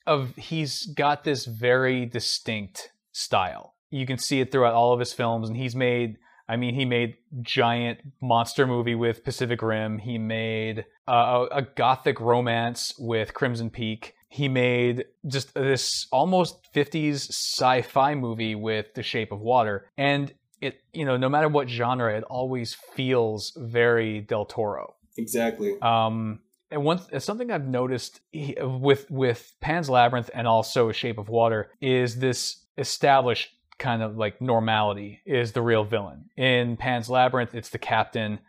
[0.08, 3.76] of he's got this very distinct style.
[3.90, 6.18] You can see it throughout all of his films and he's made
[6.50, 10.00] I mean, he made giant monster movie with Pacific Rim.
[10.00, 16.74] He made uh, a, a gothic romance with Crimson Peak he made just this almost
[16.74, 21.70] 50s sci-fi movie with The Shape of Water and it you know no matter what
[21.70, 24.96] genre it always feels very Del Toro.
[25.18, 25.76] Exactly.
[25.82, 26.40] Um
[26.72, 32.20] and one something I've noticed with with Pan's Labyrinth and also Shape of Water is
[32.20, 36.30] this established kind of like normality is the real villain.
[36.38, 38.40] In Pan's Labyrinth, it's the captain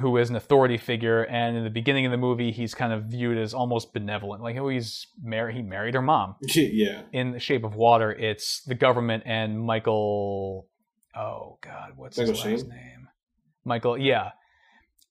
[0.00, 3.04] who is an authority figure, and in the beginning of the movie, he's kind of
[3.04, 5.54] viewed as almost benevolent, like oh, he's married.
[5.56, 6.34] He married her mom.
[6.54, 7.02] yeah.
[7.12, 10.66] In the Shape of Water, it's the government and Michael.
[11.14, 12.52] Oh God, what's Michael his Shane?
[12.52, 13.08] last name?
[13.64, 13.96] Michael.
[13.96, 14.32] Yeah.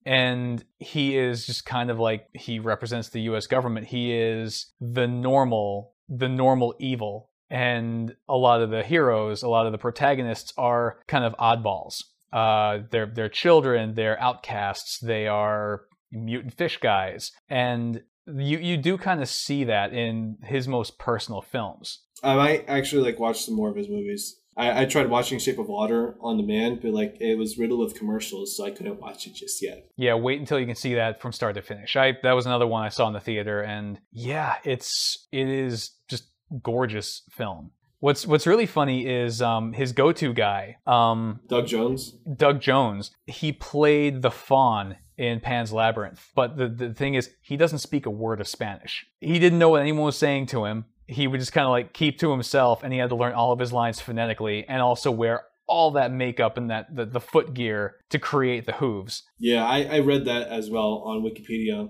[0.05, 3.47] And he is just kind of like he represents the U.S.
[3.47, 3.87] government.
[3.87, 9.65] He is the normal, the normal evil, and a lot of the heroes, a lot
[9.65, 15.81] of the protagonists are kind of oddballs uh, they're they're children, they're outcasts, they are
[16.11, 21.41] mutant fish guys, and you you do kind of see that in his most personal
[21.41, 21.99] films.
[22.23, 24.37] I might actually like watch some more of his movies.
[24.55, 27.97] I, I tried watching Shape of Water on demand, but like it was riddled with
[27.97, 29.89] commercials, so I couldn't watch it just yet.
[29.97, 31.95] Yeah, wait until you can see that from start to finish.
[31.95, 35.91] I that was another one I saw in the theater, and yeah, it's it is
[36.07, 36.29] just
[36.61, 37.71] gorgeous film.
[38.03, 42.17] What's What's really funny is um, his go-to guy, um, Doug Jones.
[42.35, 43.11] Doug Jones.
[43.27, 48.05] He played the faun in Pan's Labyrinth, but the the thing is, he doesn't speak
[48.05, 49.05] a word of Spanish.
[49.21, 50.83] He didn't know what anyone was saying to him.
[51.07, 53.53] He would just kind of like keep to himself, and he had to learn all
[53.53, 57.53] of his lines phonetically, and also wear all that makeup and that the, the foot
[57.53, 59.23] gear to create the hooves.
[59.39, 61.89] Yeah, I, I read that as well on Wikipedia,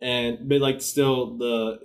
[0.00, 1.80] and but like still the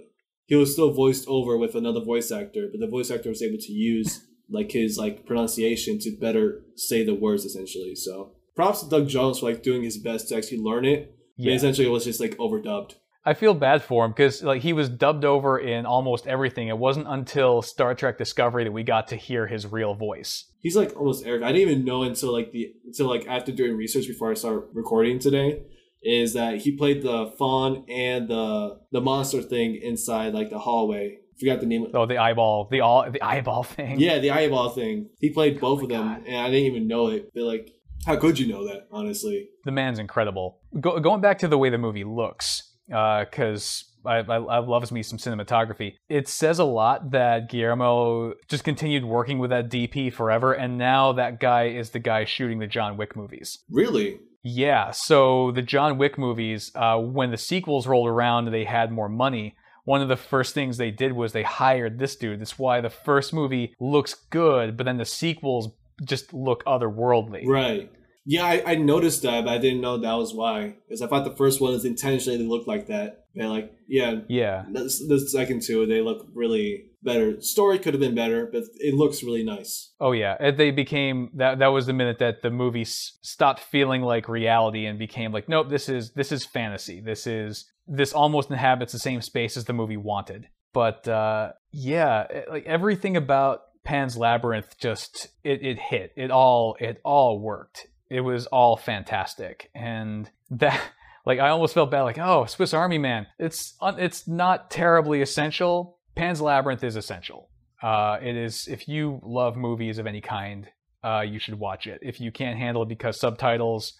[0.45, 3.59] he was still voiced over with another voice actor, but the voice actor was able
[3.59, 7.95] to use like his like pronunciation to better say the words essentially.
[7.95, 11.15] So props to Doug Jones for like doing his best to actually learn it.
[11.37, 11.53] Yeah.
[11.53, 12.95] Essentially it was just like overdubbed.
[13.25, 16.67] I feel bad for him because like he was dubbed over in almost everything.
[16.67, 20.51] It wasn't until Star Trek Discovery that we got to hear his real voice.
[20.59, 21.41] He's like almost Eric.
[21.41, 24.67] I didn't even know until like the until like after doing research before I started
[24.73, 25.61] recording today
[26.03, 31.17] is that he played the faun and the the monster thing inside like the hallway.
[31.39, 31.85] Forgot the name.
[31.85, 33.99] Of Oh, the eyeball, the all the eyeball thing.
[33.99, 35.09] Yeah, the eyeball thing.
[35.19, 36.23] He played both oh of them, God.
[36.27, 37.29] and I didn't even know it.
[37.33, 37.71] But like,
[38.05, 38.87] how could you know that?
[38.91, 40.59] Honestly, the man's incredible.
[40.79, 43.85] Go, going back to the way the movie looks, because.
[43.87, 45.93] Uh, I, I, I, loves me some cinematography.
[46.09, 51.13] It says a lot that Guillermo just continued working with that DP forever, and now
[51.13, 53.59] that guy is the guy shooting the John Wick movies.
[53.69, 54.19] Really?
[54.43, 59.07] Yeah, so the John Wick movies, uh, when the sequels rolled around, they had more
[59.07, 59.55] money.
[59.85, 62.41] One of the first things they did was they hired this dude.
[62.41, 65.69] That's why the first movie looks good, but then the sequels
[66.03, 67.45] just look otherworldly.
[67.47, 67.91] Right.
[68.25, 70.75] Yeah, I, I noticed that, but I didn't know that was why.
[70.87, 73.25] Because I thought the first one was intentionally looked like that.
[73.35, 74.63] And like, yeah, Yeah.
[74.71, 77.41] the, the second two they look really better.
[77.41, 79.91] Story could have been better, but it looks really nice.
[79.99, 81.59] Oh yeah, Uh, they became that.
[81.59, 85.69] That was the minute that the movie stopped feeling like reality and became like, nope,
[85.69, 87.01] this is this is fantasy.
[87.01, 90.47] This is this almost inhabits the same space as the movie wanted.
[90.73, 96.13] But uh, yeah, like everything about Pan's Labyrinth just it it hit.
[96.15, 97.87] It all it all worked.
[98.13, 100.79] It was all fantastic, and that.
[101.25, 103.27] Like I almost felt bad, like oh Swiss Army Man.
[103.39, 105.97] It's it's not terribly essential.
[106.15, 107.49] Pan's Labyrinth is essential.
[107.81, 110.67] Uh, it is if you love movies of any kind,
[111.01, 112.01] uh, you should watch it.
[112.01, 113.93] If you can't handle it because subtitles,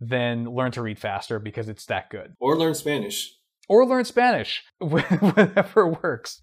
[0.00, 2.34] then learn to read faster because it's that good.
[2.40, 3.32] Or learn Spanish.
[3.68, 6.42] Or learn Spanish, whatever works.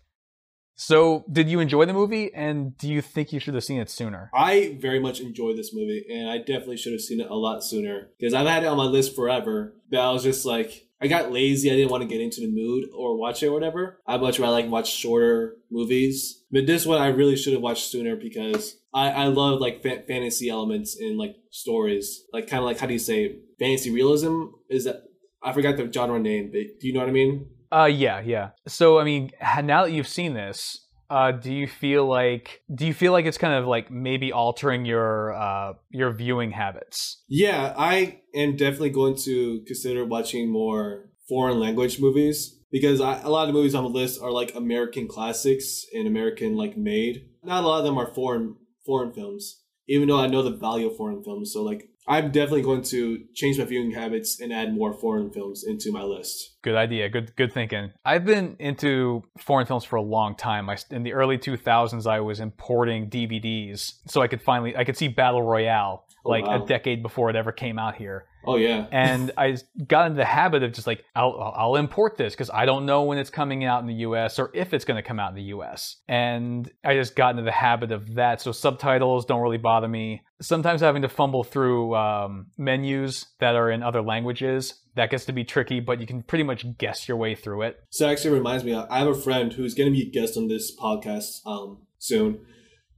[0.75, 3.89] So, did you enjoy the movie, and do you think you should have seen it
[3.89, 4.31] sooner?
[4.33, 7.63] I very much enjoyed this movie, and I definitely should have seen it a lot
[7.63, 9.75] sooner because I've had it on my list forever.
[9.89, 11.69] But I was just like, I got lazy.
[11.69, 13.99] I didn't want to get into the mood or watch it or whatever.
[14.07, 16.43] I much rather like watch shorter movies.
[16.49, 20.03] But this one I really should have watched sooner because I I love like fa-
[20.07, 24.45] fantasy elements in like stories, like kind of like how do you say fantasy realism?
[24.69, 25.03] Is that
[25.43, 27.47] I forgot the genre name, but do you know what I mean?
[27.73, 28.49] Uh, yeah, yeah.
[28.67, 29.31] So, I mean,
[29.63, 33.37] now that you've seen this, uh, do you feel like do you feel like it's
[33.37, 37.23] kind of like maybe altering your uh your viewing habits?
[37.27, 43.29] Yeah, I am definitely going to consider watching more foreign language movies because I, a
[43.29, 47.27] lot of the movies on the list are like American classics and American like made.
[47.43, 48.55] Not a lot of them are foreign
[48.85, 51.53] foreign films, even though I know the value of foreign films.
[51.53, 55.63] So like, I'm definitely going to change my viewing habits and add more foreign films
[55.63, 56.55] into my list.
[56.61, 57.09] Good idea.
[57.09, 57.91] Good good thinking.
[58.05, 60.69] I've been into foreign films for a long time.
[60.69, 64.97] I, in the early 2000s, I was importing DVDs so I could finally I could
[64.97, 66.63] see Battle Royale Oh, like wow.
[66.63, 68.25] a decade before it ever came out here.
[68.45, 69.57] Oh yeah, and I
[69.87, 72.85] got into the habit of just like I'll I'll I'll import this because I don't
[72.85, 74.39] know when it's coming out in the U.S.
[74.39, 75.97] or if it's going to come out in the U.S.
[76.07, 78.41] And I just got into the habit of that.
[78.41, 80.21] So subtitles don't really bother me.
[80.41, 85.33] Sometimes having to fumble through um, menus that are in other languages that gets to
[85.33, 87.77] be tricky, but you can pretty much guess your way through it.
[87.89, 90.37] So it actually reminds me, I have a friend who's going to be a guest
[90.37, 92.45] on this podcast um, soon.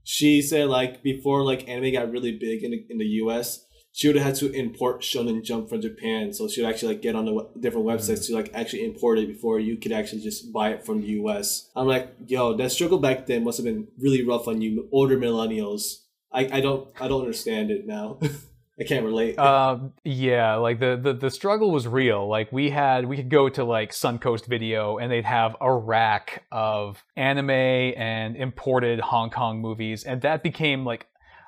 [0.08, 4.06] She said like before like anime got really big in the, in the U.S., she
[4.06, 6.32] would have had to import Shonen Jump from Japan.
[6.32, 7.98] So she would actually like get on the w- different mm-hmm.
[7.98, 11.08] websites to like actually import it before you could actually just buy it from the
[11.08, 11.70] U.S.
[11.74, 15.18] I'm like, yo, that struggle back then must have been really rough on you older
[15.18, 16.02] millennials.
[16.32, 18.20] I, I don't I don't understand it now.
[18.78, 19.38] I can't relate.
[19.46, 22.28] Um, yeah, like the, the the struggle was real.
[22.28, 26.44] Like we had, we could go to like Suncoast Video, and they'd have a rack
[26.52, 31.06] of anime and imported Hong Kong movies, and that became like,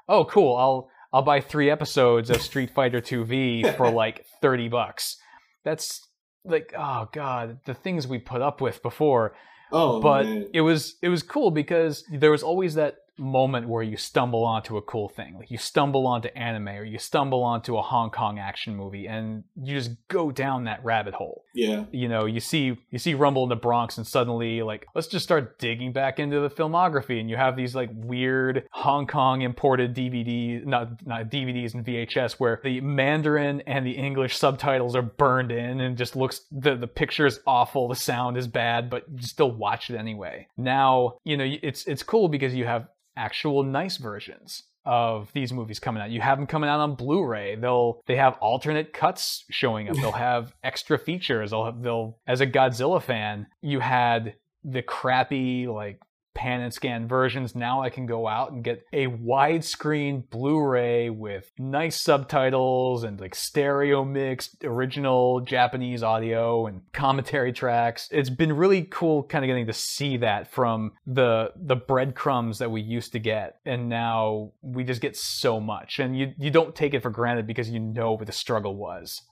[0.09, 0.57] oh, cool.
[0.57, 5.17] I'll I'll buy three episodes of Street Fighter 2V for like thirty bucks.
[5.65, 6.07] That's
[6.45, 9.35] like, oh god, the things we put up with before
[9.73, 10.47] oh, but man.
[10.53, 14.77] it was it was cool because there was always that moment where you stumble onto
[14.77, 15.37] a cool thing.
[15.39, 19.45] Like you stumble onto anime or you stumble onto a hong kong action movie and
[19.61, 21.45] you just go down that rabbit hole.
[21.55, 21.85] Yeah.
[21.91, 25.25] you know you see you see rumble in the bronx and suddenly like let's just
[25.25, 29.95] start digging back into the filmography and you have these like weird hong kong imported
[29.95, 35.51] DVDs, not not dvds and vhs where the mandarin and the english subtitles are burned
[35.51, 39.23] in and just looks the the picture is awful the sound is bad but you
[39.23, 40.47] still watch it anyway.
[40.57, 42.89] Now you know it's it's cool because you have
[43.19, 46.11] actual nice versions of these movies coming out.
[46.11, 47.57] You have them coming out on Blu-ray.
[47.57, 49.97] They'll they have alternate cuts showing up.
[49.97, 51.51] They'll have extra features.
[51.51, 56.01] They'll have, they'll as a Godzilla fan, you had the crappy like
[56.39, 57.57] pan and scan versions.
[57.57, 63.35] Now I can go out and get a widescreen Blu-ray with nice subtitles and like
[63.35, 68.09] stereo mixed original Japanese audio and commentary tracks.
[68.13, 72.71] It's been really cool kind of getting to see that from the the breadcrumbs that
[72.71, 76.77] we used to get and now we just get so much and you you don't
[76.77, 79.23] take it for granted because you know what the struggle was.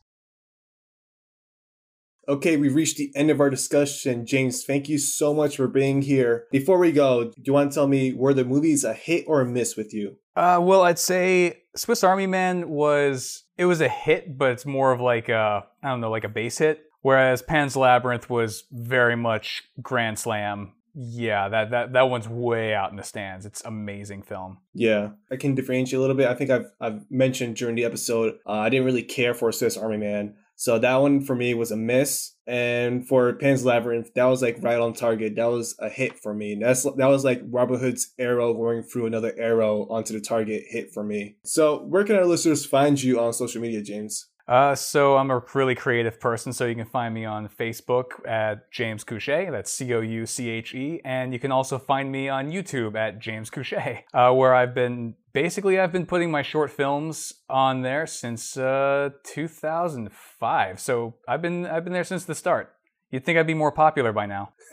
[2.29, 4.27] Okay, we've reached the end of our discussion.
[4.27, 6.47] James, thank you so much for being here.
[6.51, 9.41] Before we go, do you want to tell me were the movies a hit or
[9.41, 10.17] a miss with you?
[10.35, 14.93] Uh, well, I'd say Swiss Army Man was it was a hit, but it's more
[14.93, 16.83] of like a I don't know, like a base hit.
[17.03, 20.73] Whereas Pan's Labyrinth was very much grand slam.
[20.99, 23.47] Yeah, that that that one's way out in the stands.
[23.47, 24.59] It's amazing film.
[24.75, 26.27] Yeah, I can differentiate a little bit.
[26.27, 29.77] I think I've I've mentioned during the episode uh, I didn't really care for Swiss
[29.77, 30.35] Army Man.
[30.57, 32.33] So that one for me was a miss.
[32.47, 35.37] And for Pan's Labyrinth, that was like right on target.
[35.37, 36.57] That was a hit for me.
[36.61, 40.93] That's that was like Robin Hood's arrow going through another arrow onto the target hit
[40.93, 41.37] for me.
[41.45, 44.29] So where can our listeners find you on social media, James?
[44.49, 48.71] Uh, so I'm a really creative person, so you can find me on Facebook at
[48.71, 49.51] James Couche.
[49.51, 52.95] That's C O U C H E, and you can also find me on YouTube
[52.95, 57.83] at James Couche, uh, where I've been basically I've been putting my short films on
[57.83, 60.81] there since uh, 2005.
[60.81, 62.73] So I've been I've been there since the start.
[63.11, 64.55] You'd think I'd be more popular by now.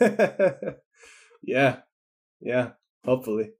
[1.42, 1.80] yeah,
[2.40, 2.70] yeah,
[3.04, 3.50] hopefully.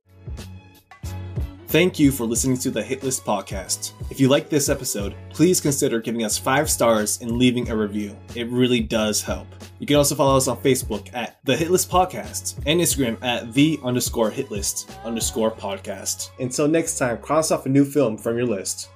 [1.75, 3.95] Thank you for listening to the Hitlist podcast.
[4.09, 8.17] If you like this episode, please consider giving us five stars and leaving a review.
[8.37, 9.49] It really does help.
[9.81, 13.81] You can also follow us on Facebook at the Hitlist Podcast and Instagram at the
[13.83, 16.31] underscore hitlist underscore podcast.
[16.39, 18.89] Until next time, cross off a new film from your list.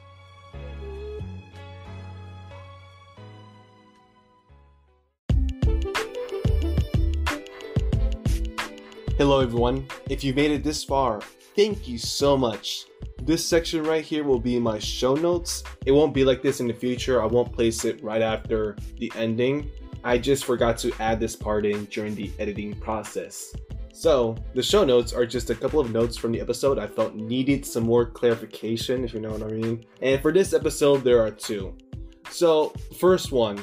[9.17, 9.85] Hello, everyone.
[10.09, 11.21] If you've made it this far,
[11.59, 12.87] thank you so much.
[13.25, 15.65] This section right here will be my show notes.
[15.87, 17.21] It won't be like this in the future.
[17.21, 19.69] I won't place it right after the ending.
[20.05, 23.53] I just forgot to add this part in during the editing process.
[23.93, 27.17] So, the show notes are just a couple of notes from the episode I felt
[27.17, 29.85] needed some more clarification, if you know what I mean.
[30.01, 31.77] And for this episode, there are two.
[32.31, 33.59] So, first one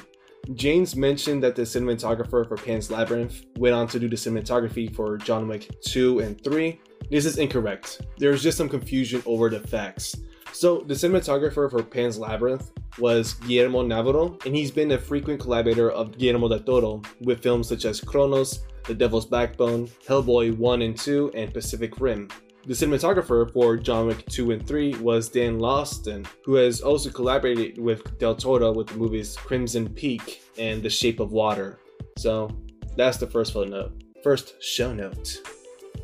[0.54, 5.18] James mentioned that the cinematographer for Pan's Labyrinth went on to do the cinematography for
[5.18, 6.80] John Wick 2 and 3.
[7.10, 8.02] This is incorrect.
[8.18, 10.16] There's just some confusion over the facts.
[10.52, 15.92] So, the cinematographer for Pan's Labyrinth was Guillermo Navarro, and he's been a frequent collaborator
[15.92, 20.98] of Guillermo del Toro with films such as Cronos, The Devil's Backbone, Hellboy 1 and
[20.98, 22.30] 2, and Pacific Rim.
[22.66, 27.78] The cinematographer for John Wick 2 and 3 was Dan Laustsen, who has also collaborated
[27.78, 31.80] with Del Toro with the movies Crimson Peak and The Shape of Water.
[32.18, 32.50] So
[32.96, 33.92] that's the first footnote.
[34.24, 35.42] First show note.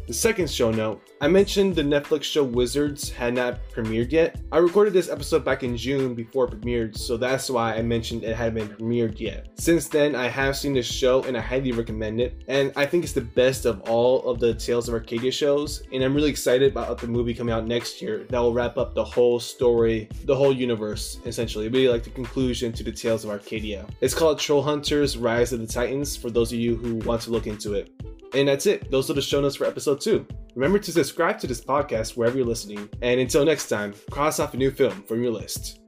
[0.08, 4.42] The second show note, I mentioned the Netflix show Wizards had not premiered yet.
[4.52, 8.24] I recorded this episode back in June before it premiered, so that's why I mentioned
[8.24, 9.50] it hadn't been premiered yet.
[9.54, 13.04] Since then, I have seen this show and I highly recommend it, and I think
[13.04, 16.72] it's the best of all of the Tales of Arcadia shows, and I'm really excited
[16.72, 20.36] about the movie coming out next year that will wrap up the whole story, the
[20.36, 21.68] whole universe, essentially.
[21.68, 23.86] It'll be like the conclusion to the Tales of Arcadia.
[24.02, 27.30] It's called Troll Hunters Rise of the Titans for those of you who want to
[27.30, 27.92] look into it.
[28.34, 28.90] And that's it.
[28.90, 30.26] Those are the show notes for episode two.
[30.56, 32.90] Remember to subscribe to this podcast wherever you're listening.
[33.02, 35.80] And until next time, cross off a new film from your list.